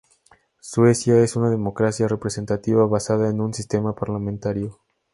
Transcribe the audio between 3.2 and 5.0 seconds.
en un sistema parlamentario.